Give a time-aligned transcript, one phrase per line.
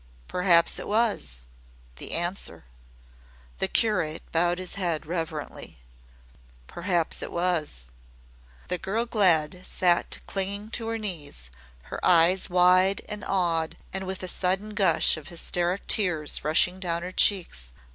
[0.27, 1.41] Perhaps it was
[1.97, 2.65] the Answer!"
[3.59, 5.77] The curate bowed his head reverently.
[6.65, 7.85] "Perhaps it was."
[8.67, 11.51] The girl Glad sat clinging to her knees,
[11.83, 17.03] her eyes wide and awed and with a sudden gush of hysteric tears rushing down
[17.03, 17.73] her cheeks.